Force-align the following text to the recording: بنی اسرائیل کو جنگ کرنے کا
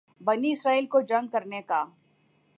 بنی 0.21 0.51
اسرائیل 0.51 0.85
کو 0.85 1.01
جنگ 1.01 1.27
کرنے 1.27 1.61
کا 1.61 1.83